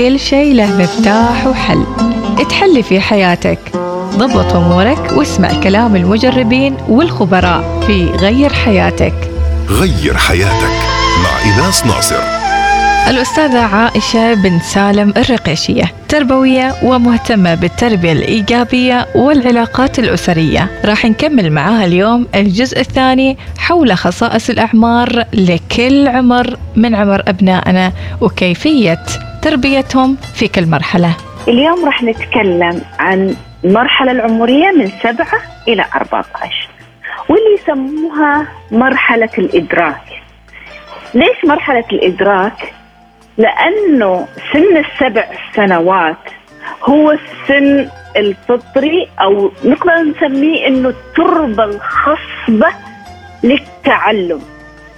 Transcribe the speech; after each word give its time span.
كل 0.00 0.20
شيء 0.20 0.54
له 0.54 0.78
مفتاح 0.78 1.46
وحل. 1.46 1.84
تحلي 2.50 2.82
في 2.82 3.00
حياتك. 3.00 3.58
ضبط 4.16 4.54
أمورك 4.56 5.12
واسمع 5.12 5.60
كلام 5.62 5.96
المجربين 5.96 6.76
والخبراء 6.88 7.84
في 7.86 8.04
غير 8.04 8.52
حياتك. 8.52 9.14
غير 9.68 10.16
حياتك 10.16 10.72
مع 11.22 11.52
إيناس 11.52 11.86
ناصر. 11.86 12.22
الأستاذة 13.08 13.58
عائشة 13.58 14.34
بن 14.34 14.60
سالم 14.60 15.14
الرقيشية 15.16 15.92
تربوية 16.08 16.74
ومهتمة 16.82 17.54
بالتربية 17.54 18.12
الإيجابية 18.12 19.06
والعلاقات 19.14 19.98
الأسرية. 19.98 20.70
راح 20.84 21.04
نكمل 21.04 21.52
معاها 21.52 21.84
اليوم 21.84 22.26
الجزء 22.34 22.80
الثاني 22.80 23.38
حول 23.58 23.96
خصائص 23.96 24.50
الأعمار 24.50 25.24
لكل 25.32 26.08
عمر 26.08 26.56
من 26.76 26.94
عمر 26.94 27.22
أبنائنا 27.28 27.92
وكيفية 28.20 29.04
تربيتهم 29.42 30.16
في 30.34 30.48
كل 30.48 30.66
مرحلة. 30.66 31.16
اليوم 31.48 31.84
راح 31.84 32.02
نتكلم 32.02 32.82
عن 32.98 33.34
المرحلة 33.64 34.12
العمرية 34.12 34.70
من 34.70 34.88
سبعة 35.02 35.40
إلى 35.68 35.84
14 35.96 36.68
واللي 37.28 37.54
يسموها 37.62 38.46
مرحلة 38.70 39.30
الإدراك. 39.38 40.02
ليش 41.14 41.44
مرحلة 41.44 41.84
الإدراك؟ 41.92 42.72
لأنه 43.38 44.26
سن 44.52 44.76
السبع 44.76 45.24
سنوات 45.56 46.16
هو 46.82 47.10
السن 47.10 47.88
الفطري 48.16 49.08
أو 49.20 49.52
نقدر 49.64 49.92
نسميه 50.02 50.66
أنه 50.66 50.88
التربة 50.88 51.64
الخصبة 51.64 52.68
للتعلم. 53.42 54.40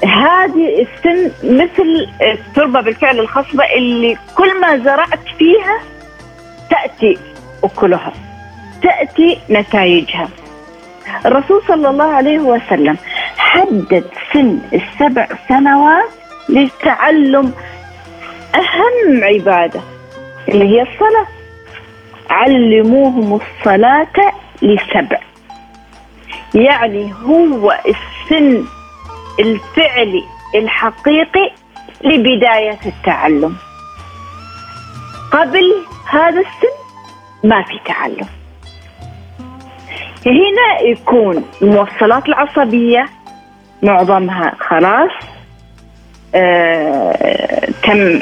هذه 0.05 0.87
السن 0.87 1.31
مثل 1.45 2.09
التربة 2.23 2.81
بالفعل 2.81 3.19
الخصبة 3.21 3.65
اللي 3.65 4.17
كل 4.37 4.61
ما 4.61 4.77
زرعت 4.77 5.29
فيها 5.39 5.81
تأتي 6.71 7.19
أكلها 7.65 8.13
تأتي 8.83 9.39
نتائجها. 9.51 10.29
الرسول 11.27 11.63
صلى 11.69 11.91
الله 11.91 12.15
عليه 12.15 12.39
وسلم 12.39 12.97
حدد 13.37 14.05
سن 14.33 14.59
السبع 14.73 15.29
سنوات 15.49 16.11
للتعلم 16.49 17.53
أهم 18.55 19.25
عبادة 19.25 19.81
اللي 20.49 20.65
هي 20.65 20.83
الصلاة. 20.83 21.27
علموهم 22.31 23.41
الصلاة 23.41 24.33
لسبع. 24.63 25.19
يعني 26.55 27.13
هو 27.25 27.79
السن 27.87 28.65
الفعلي 29.41 30.25
الحقيقي 30.55 31.51
لبداية 32.05 32.79
التعلم. 32.87 33.57
قبل 35.33 35.75
هذا 36.11 36.41
السن 36.41 36.75
ما 37.45 37.63
في 37.63 37.81
تعلم. 37.85 38.27
هنا 40.27 40.81
يكون 40.91 41.45
الموصلات 41.63 42.29
العصبية 42.29 43.09
معظمها 43.83 44.53
خلاص 44.61 45.11
آه 46.35 47.69
تم 47.83 48.21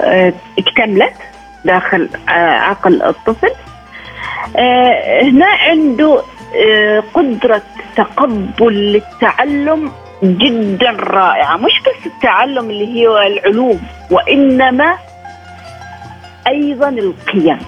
آه 0.00 0.32
اكتملت 0.58 1.14
داخل 1.64 2.08
آه 2.28 2.32
عقل 2.58 3.02
الطفل. 3.02 3.52
هنا 5.22 5.46
عنده 5.46 6.22
قدرة 7.14 7.62
تقبل 7.96 8.92
للتعلم 8.92 9.92
جدا 10.22 10.90
رائعة. 10.90 11.56
مش 11.56 11.80
بس 11.80 12.06
التعلم 12.06 12.70
اللي 12.70 12.86
هي 12.86 13.26
العلوم 13.26 13.80
وإنما 14.10 14.98
أيضا 16.46 16.88
القيم. 16.88 17.58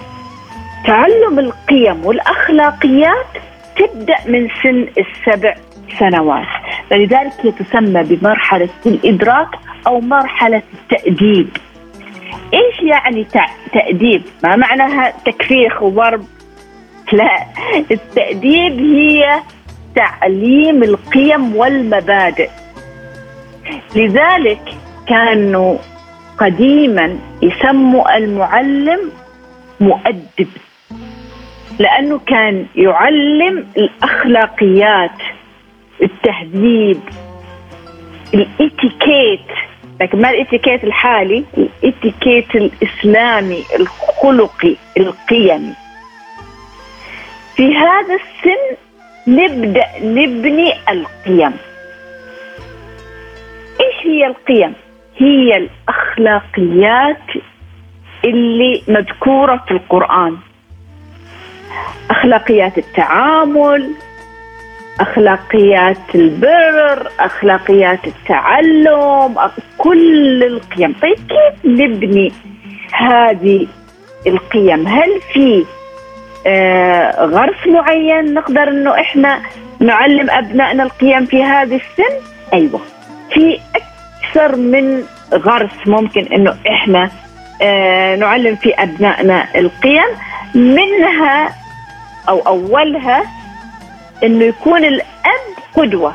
تعلم 0.85 1.39
القيم 1.39 2.05
والأخلاقيات 2.05 3.27
تبدأ 3.77 4.15
من 4.27 4.47
سن 4.63 4.87
السبع 4.97 5.55
سنوات. 5.99 6.47
فلذلك 6.89 7.33
هي 7.43 7.51
تسمى 7.51 8.03
بمرحلة 8.03 8.69
الإدراك 8.85 9.47
أو 9.87 9.99
مرحلة 9.99 10.61
التأديب. 10.73 11.49
إيش 12.53 12.79
يعني 12.81 13.27
تأديب؟ 13.73 14.21
ما 14.43 14.55
معناها 14.55 15.13
تكفيخ 15.25 15.83
وضرب؟ 15.83 16.25
لا. 17.11 17.45
التأديب 17.91 18.79
هي 18.79 19.39
تعليم 19.97 20.83
القيم 20.83 21.55
والمبادئ. 21.55 22.49
لذلك 23.95 24.61
كانوا 25.07 25.77
قديما 26.37 27.19
يسموا 27.41 28.17
المعلم 28.17 29.11
مؤدب 29.79 30.47
لأنه 31.79 32.19
كان 32.27 32.65
يعلم 32.75 33.67
الأخلاقيات 33.77 35.17
التهذيب 36.03 36.99
الإتيكيت 38.33 39.47
لكن 40.01 40.21
ما 40.21 40.29
الإتيكيت 40.29 40.83
الحالي؟ 40.83 41.43
الإتيكيت 41.57 42.55
الإسلامي 42.55 43.63
الخلقي 43.79 44.75
القيمي. 44.97 45.73
في 47.55 47.75
هذا 47.75 48.15
السن 48.15 48.77
نبدأ 49.27 49.85
نبني 50.01 50.73
القيم. 50.89 51.53
إيش 53.81 54.05
هي 54.05 54.27
القيم؟ 54.27 54.73
هي 55.17 55.57
الأخلاقيات 55.57 57.43
اللي 58.25 58.81
مذكورة 58.87 59.63
في 59.67 59.71
القرآن. 59.71 60.37
أخلاقيات 62.09 62.77
التعامل 62.77 63.91
أخلاقيات 64.99 66.15
البر 66.15 67.07
أخلاقيات 67.19 68.07
التعلم 68.07 69.35
كل 69.77 70.43
القيم. 70.43 70.95
طيب 71.01 71.15
كيف 71.15 71.65
نبني 71.65 72.31
هذه 72.93 73.67
القيم؟ 74.27 74.87
هل 74.87 75.21
في 75.33 75.65
غرس 77.19 77.67
معين 77.67 78.33
نقدر 78.33 78.67
إنه 78.67 78.99
إحنا 78.99 79.39
نعلم 79.79 80.29
أبنائنا 80.29 80.83
القيم 80.83 81.25
في 81.25 81.43
هذه 81.43 81.75
السن؟ 81.75 82.15
أيوه. 82.53 82.79
في 83.33 83.59
أكثر 83.75 84.55
من 84.55 85.03
غرس 85.33 85.87
ممكن 85.87 86.21
إنه 86.33 86.55
إحنا 86.69 87.09
آه 87.61 88.15
نعلم 88.15 88.55
في 88.55 88.73
أبنائنا 88.73 89.45
القيم. 89.55 90.07
منها 90.55 91.49
أو 92.29 92.39
أولها 92.39 93.23
إنه 94.23 94.45
يكون 94.45 94.85
الأب 94.85 95.47
قدوة. 95.75 96.13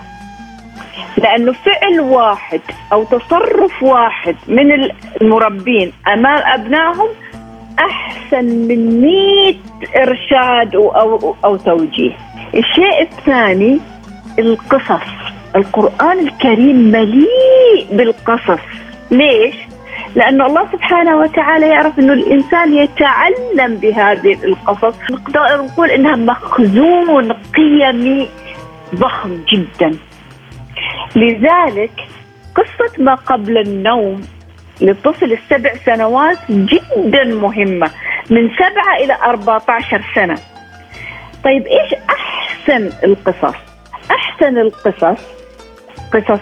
لأنه 1.17 1.53
فعل 1.53 2.01
واحد 2.01 2.61
أو 2.93 3.05
تصرف 3.05 3.83
واحد 3.83 4.37
من 4.49 4.73
المربين 5.21 5.93
أمام 6.09 6.43
أبنائهم 6.55 7.09
أحسن 7.79 8.45
من 8.45 9.01
100 9.01 9.55
إرشاد 9.97 10.75
أو 10.75 11.37
أو, 11.45 11.57
توجيه. 11.57 12.13
الشيء 12.55 13.03
الثاني 13.03 13.81
القصص. 14.39 15.07
القرآن 15.57 16.19
الكريم 16.19 16.77
مليء 16.77 17.87
بالقصص. 17.93 18.63
ليش؟ 19.11 19.55
لأن 20.15 20.43
الله 20.43 20.69
سبحانه 20.73 21.17
وتعالى 21.17 21.69
يعرف 21.69 21.99
أنه 21.99 22.13
الإنسان 22.13 22.75
يتعلم 22.75 23.77
بهذه 23.77 24.39
القصص. 24.45 25.11
نقدر 25.11 25.41
نقول 25.41 25.91
أنها 25.91 26.17
مخزون 26.17 27.33
قيمي 27.33 28.29
ضخم 28.95 29.39
جدا. 29.53 29.99
لذلك 31.17 31.93
قصة 32.55 33.03
ما 33.03 33.15
قبل 33.15 33.59
النوم 33.59 34.21
للطفل 34.81 35.33
السبع 35.33 35.73
سنوات 35.87 36.39
جدا 36.51 37.25
مهمة 37.25 37.91
من 38.31 38.51
سبعة 38.55 38.97
إلى 39.01 39.15
14 39.25 40.03
سنة. 40.15 40.39
طيب 41.45 41.67
إيش 41.67 41.95
أحسن 42.11 42.91
القصص؟ 43.05 43.57
أحسن 44.11 44.59
القصص؟ 44.59 45.25
قصص 46.13 46.41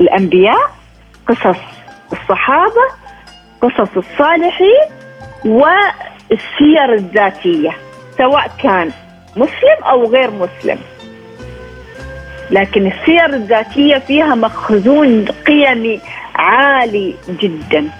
الأنبياء 0.00 0.70
قصص 1.28 1.58
الصحابة 2.12 2.88
قصص 3.62 3.96
الصالحين 3.96 4.88
والسير 5.44 6.94
الذاتية 6.94 7.70
سواء 8.18 8.50
كان 8.62 8.90
مسلم 9.36 9.84
أو 9.84 10.04
غير 10.10 10.30
مسلم. 10.30 10.78
لكن 12.50 12.86
السير 12.86 13.26
الذاتية 13.26 13.98
فيها 13.98 14.34
مخزون 14.34 15.24
قيمي 15.46 16.00
عالي 16.38 17.14
جدا. 17.28 17.90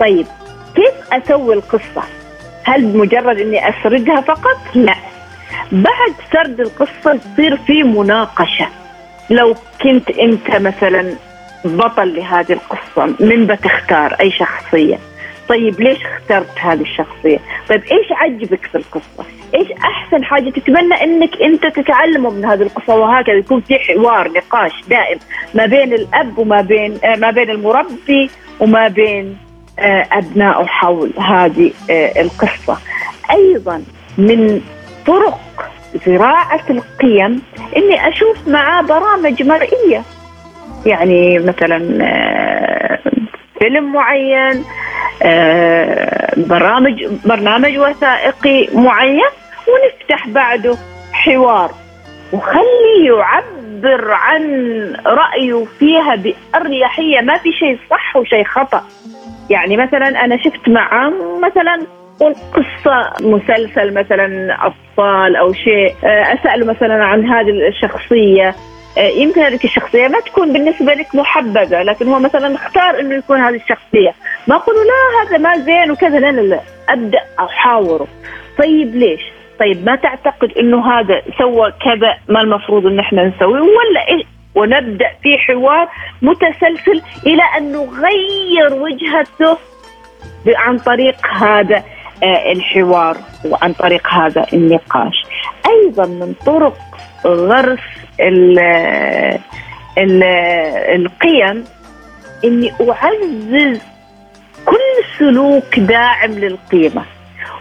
طيب 0.00 0.26
كيف 0.74 1.12
أسوي 1.12 1.54
القصة؟ 1.54 2.02
هل 2.64 2.96
مجرد 2.96 3.38
أني 3.40 3.68
أسردها 3.68 4.20
فقط؟ 4.20 4.56
لا. 4.74 4.94
بعد 5.72 6.14
سرد 6.32 6.60
القصة 6.60 7.16
تصير 7.16 7.56
في 7.56 7.82
مناقشة. 7.82 8.68
لو 9.30 9.54
كنت 9.82 10.10
أنت 10.10 10.56
مثلا 10.56 11.14
بطل 11.64 12.16
لهذه 12.16 12.52
القصة 12.52 13.14
من 13.20 13.46
بتختار 13.46 14.16
أي 14.20 14.30
شخصية؟ 14.30 14.98
طيب 15.48 15.80
ليش 15.80 15.98
اخترت 16.06 16.58
هذه 16.58 16.80
الشخصية؟ 16.80 17.38
طيب 17.68 17.82
إيش 17.82 18.06
عجبك 18.12 18.66
في 18.66 18.74
القصة؟ 18.78 19.24
إيش 19.54 19.72
أحسن 19.72 20.24
حاجة 20.24 20.50
تتمنى 20.50 20.94
إنك 21.02 21.42
أنت 21.42 21.66
تتعلمه 21.66 22.30
من 22.30 22.44
هذه 22.44 22.62
القصة؟ 22.62 22.94
وهكذا 22.94 23.34
يكون 23.34 23.60
في 23.60 23.78
حوار 23.78 24.28
نقاش 24.32 24.72
دائم 24.88 25.18
ما 25.54 25.66
بين 25.66 25.92
الأب 25.92 26.38
وما 26.38 26.60
بين 26.60 26.98
آه 27.04 27.16
ما 27.16 27.30
بين 27.30 27.50
المربي 27.50 28.30
وما 28.60 28.88
بين 28.88 29.36
آه 29.78 30.06
ابنائه 30.12 30.64
حول 30.66 31.10
هذه 31.18 31.72
آه 31.90 32.20
القصة. 32.20 32.78
أيضا 33.30 33.82
من 34.18 34.60
طرق 35.06 35.40
زراعة 36.06 36.64
القيم 36.70 37.42
إني 37.76 38.08
أشوف 38.08 38.48
معاه 38.48 38.82
برامج 38.82 39.42
مرئية. 39.42 40.02
يعني 40.86 41.38
مثلا 41.38 41.78
فيلم 43.58 43.92
معين 43.92 44.64
برامج 46.36 47.06
برنامج 47.24 47.78
وثائقي 47.78 48.68
معين 48.74 49.30
ونفتح 49.68 50.28
بعده 50.28 50.76
حوار. 51.12 51.70
وخليه 52.32 53.06
يعبر 53.06 54.10
عن 54.10 54.42
رأيه 55.06 55.64
فيها 55.78 56.14
بأريحية. 56.14 57.20
ما 57.20 57.38
في 57.38 57.52
شيء 57.52 57.78
صح 57.90 58.16
وشيء 58.16 58.44
خطأ. 58.44 58.84
يعني 59.50 59.76
مثلا 59.76 60.24
أنا 60.24 60.36
شفت 60.36 60.68
معه 60.68 61.12
مثلا 61.42 61.86
قصة 62.54 63.12
مسلسل 63.20 63.94
مثلا 63.94 64.56
أطفال 64.66 65.36
أو 65.36 65.52
شيء 65.52 65.94
آه، 66.04 66.34
أسأله 66.34 66.66
مثلا 66.66 67.04
عن 67.04 67.26
هذه 67.26 67.68
الشخصية. 67.68 68.48
آه، 68.48 68.54
يمكن 68.96 69.40
هذه 69.40 69.58
الشخصية 69.64 70.08
ما 70.08 70.20
تكون 70.20 70.52
بالنسبة 70.52 70.94
لك 70.94 71.14
محببة 71.14 71.82
لكن 71.82 72.08
هو 72.08 72.18
مثلا 72.18 72.54
اختار 72.54 73.00
إنه 73.00 73.14
يكون 73.14 73.40
هذه 73.40 73.54
الشخصية. 73.56 74.14
ما 74.46 74.56
أقول 74.56 74.74
لا 74.76 75.22
هذا 75.22 75.38
ما 75.38 75.58
زين 75.58 75.90
وكذا 75.90 76.18
لا 76.18 76.32
لا 76.32 76.40
لا. 76.40 76.60
أبدأ 76.88 77.20
احاوره 77.38 78.06
طيب 78.58 78.96
ليش؟ 78.96 79.20
طيب 79.60 79.86
ما 79.86 79.96
تعتقد 79.96 80.52
إنه 80.58 80.90
هذا 80.92 81.22
سوى 81.38 81.72
كذا 81.84 82.16
ما 82.28 82.40
المفروض 82.40 82.86
إن 82.86 82.98
إحنا 82.98 83.24
نسويه؟ 83.24 83.60
ولا 83.60 84.08
إيش؟ 84.08 84.26
ونبدأ 84.54 85.10
في 85.22 85.38
حوار 85.38 85.88
متسلسل 86.22 87.02
إلى 87.26 87.42
أن 87.58 87.72
نغير 87.72 88.82
وجهته 88.82 89.58
عن 90.56 90.78
طريق 90.78 91.26
هذا 91.26 91.82
آه، 92.22 92.52
الحوار 92.52 93.16
وعن 93.44 93.72
طريق 93.72 94.08
هذا 94.08 94.46
النقاش. 94.52 95.24
أيضا 95.66 96.06
من 96.06 96.34
طرق 96.46 96.76
غرس 97.26 97.78
ال 98.20 98.58
ال 99.98 100.22
القيم 100.94 101.64
إني 102.44 102.72
أعزز 102.80 103.80
كل 104.64 105.04
سلوك 105.18 105.78
داعم 105.78 106.30
للقيمة 106.30 107.02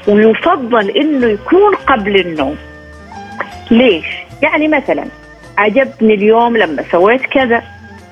ويفضل 0.07 0.89
إنه 0.89 1.27
يكون 1.27 1.75
قبل 1.75 2.19
النوم. 2.19 2.57
ليش؟ 3.71 4.05
يعني 4.41 4.67
مثلا 4.67 5.05
عجبني 5.57 6.13
اليوم 6.13 6.57
لما 6.57 6.83
سويت 6.91 7.21
كذا 7.21 7.63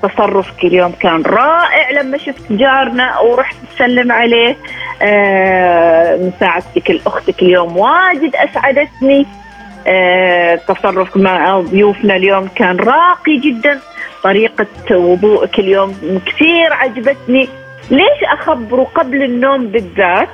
تصرفك 0.03 0.63
اليوم 0.63 0.91
كان 0.91 1.21
رائع 1.21 1.91
لما 1.91 2.17
شفت 2.17 2.51
جارنا 2.51 3.19
ورحت 3.19 3.55
تسلم 3.75 4.11
عليه 4.11 4.55
آه 5.01 6.17
مساعدتك 6.17 6.91
لاختك 6.91 7.41
اليوم 7.41 7.77
واجد 7.77 8.35
أسعدتني. 8.35 9.25
تصرفك 10.67 11.17
مع 11.17 11.59
ضيوفنا 11.59 12.15
اليوم 12.15 12.47
كان 12.55 12.77
راقي 12.77 13.37
جدا. 13.37 13.79
طريقة 14.23 14.67
وضوءك 14.91 15.59
اليوم 15.59 16.21
كثير 16.25 16.73
عجبتني. 16.73 17.49
ليش 17.91 18.23
أخبره 18.39 18.83
قبل 18.95 19.23
النوم 19.23 19.67
بالذات؟ 19.67 20.29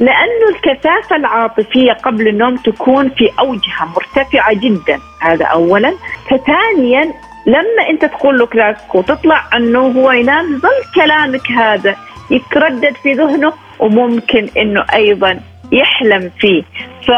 لأنه 0.00 0.48
الكثافة 0.56 1.16
العاطفية 1.16 1.92
قبل 1.92 2.28
النوم 2.28 2.56
تكون 2.56 3.08
في 3.08 3.30
أوجها 3.38 3.88
مرتفعة 3.96 4.54
جدا. 4.54 4.98
هذا 5.20 5.44
أولا. 5.44 5.94
فثانيا 6.30 7.14
لما 7.46 7.90
أنت 7.90 8.04
تقول 8.04 8.38
له 8.38 8.46
كلاسك 8.46 8.94
وتطلع 8.94 9.44
أنه 9.56 9.80
هو 9.80 10.12
ينام 10.12 10.58
ظل 10.58 10.94
كلامك 10.94 11.50
هذا 11.50 11.96
يتردد 12.30 12.96
في 13.02 13.12
ذهنه 13.12 13.52
وممكن 13.78 14.48
أنه 14.56 14.86
أيضا 14.94 15.40
يحلم 15.72 16.30
فيه. 16.40 16.62
ف 17.06 17.10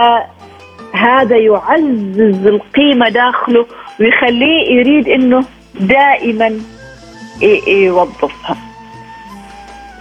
هذا 0.93 1.37
يعزز 1.37 2.47
القيمة 2.47 3.09
داخله 3.09 3.67
ويخليه 4.01 4.71
يريد 4.71 5.09
إنه 5.09 5.45
دائما 5.81 6.61
يوظفها. 7.67 8.57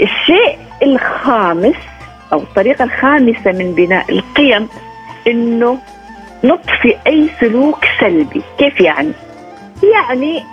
الشيء 0.01 0.57
الخامس 0.83 1.75
أو 2.33 2.37
الطريقة 2.39 2.83
الخامسة 2.83 3.51
من 3.51 3.73
بناء 3.75 4.11
القيم 4.11 4.67
إنه 5.27 5.77
نطفي 6.43 6.95
أي 7.07 7.29
سلوك 7.39 7.85
سلبي. 7.99 8.41
كيف 8.57 8.81
يعني؟ 8.81 9.11
يعني 9.93 10.43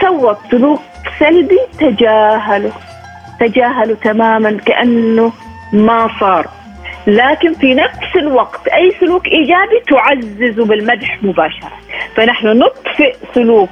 سوى 0.00 0.36
سلوك 0.50 0.80
سلبي 1.18 1.58
تجاهله. 1.80 2.72
تجاهله 3.40 3.94
تماما 3.94 4.58
كأنه 4.66 5.32
ما 5.72 6.08
صار. 6.20 6.48
لكن 7.06 7.54
في 7.54 7.74
نفس 7.74 8.16
الوقت 8.16 8.63
أي 8.74 8.90
سلوك 9.00 9.26
إيجابي 9.26 9.80
تعزز 9.88 10.60
بالمدح 10.60 11.22
مباشرة. 11.22 11.72
فنحن 12.16 12.46
نطفئ 12.46 13.16
سلوك 13.34 13.70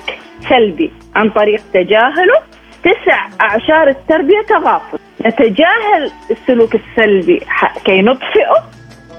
سلبي 0.49 0.93
عن 1.15 1.31
طريق 1.31 1.61
تجاهله. 1.75 2.39
تسع 2.85 3.29
أعشار 3.41 3.89
التربية 3.89 4.43
تغافل. 4.49 4.99
نتجاهل 5.27 6.11
السلوك 6.31 6.75
السلبي 6.75 7.41
كي 7.85 8.03
نطفئه 8.03 8.71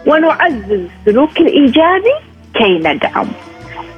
ونعزز 0.08 0.88
السلوك 1.00 1.38
الإيجابي 1.40 2.14
كي 2.54 2.78
ندعمه 2.80 3.34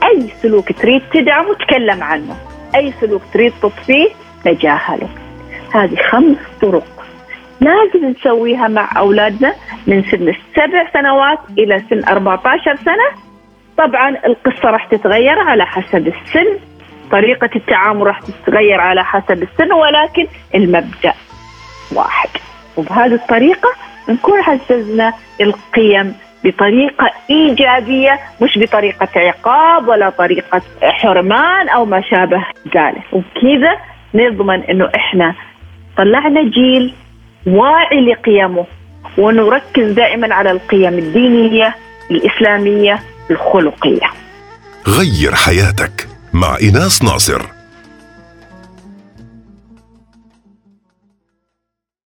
أي 0.04 0.30
سلوك 0.42 0.72
تريد 0.72 1.02
تدعمه 1.14 1.54
تكلم 1.54 2.04
عنه. 2.04 2.38
أي 2.76 2.94
سلوك 3.02 3.22
تريد 3.34 3.54
تطفيه 3.62 4.10
تجاهله 4.46 5.10
هذه 5.74 5.96
خمس 5.96 6.38
طرق. 6.62 6.94
لازم 7.62 8.06
نسويها 8.06 8.68
مع 8.68 8.90
أولادنا 8.98 9.54
من 9.88 10.04
سن 10.04 10.30
السبع 10.30 10.92
سنوات 10.94 11.40
إلى 11.57 11.80
سن 11.90 12.04
14 12.10 12.75
سنة. 12.75 13.25
طبعا 13.78 14.10
القصة 14.25 14.69
راح 14.69 14.86
تتغير 14.86 15.40
على 15.40 15.66
حسب 15.66 16.07
السن 16.07 16.48
طريقة 17.12 17.50
التعامل 17.56 18.07
راح 18.07 18.19
تتغير 18.19 18.81
على 18.81 19.04
حسب 19.04 19.44
السن 19.44 19.72
ولكن 19.74 20.28
المبدأ 20.56 21.13
واحد. 21.96 22.30
وبهذه 22.78 23.13
الطريقة 23.13 23.69
نكون 24.09 24.40
عززنا 24.42 25.14
القيم 25.42 26.16
بطريقة 26.44 27.12
إيجابية 27.30 28.19
مش 28.42 28.57
بطريقة 28.59 29.07
عقاب 29.16 29.88
ولا 29.88 30.09
طريقة 30.09 30.62
حرمان 30.81 31.69
أو 31.69 31.85
ما 31.85 32.02
شابه 32.02 32.45
ذلك. 32.76 33.04
وبكذا 33.14 33.78
نضمن 34.16 34.64
أنه 34.64 34.90
إحنا 34.95 35.33
طلعنا 35.97 36.44
جيل 36.44 36.94
واعي 37.47 38.02
لقيمه 38.11 38.66
ونركز 39.18 39.92
دائما 39.92 40.33
على 40.33 40.52
القيم 40.52 40.94
الدينية 40.94 41.75
الإسلامية 42.11 42.99
الخلقية. 43.31 44.09
غير 44.87 45.35
حياتك 45.35 46.07
مع 46.33 46.57
إيناس 46.61 47.04
ناصر 47.04 47.55